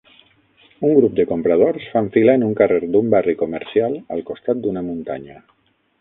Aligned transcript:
Un 0.87 0.93
grup 0.99 1.13
de 1.19 1.25
compradors 1.31 1.85
fan 1.91 2.09
fila 2.15 2.35
en 2.41 2.45
un 2.47 2.57
carrer 2.61 2.81
d'un 2.95 3.13
barri 3.15 3.39
comercial 3.45 3.99
al 4.17 4.25
costat 4.31 4.65
d'una 4.65 4.85
muntanya. 4.89 5.39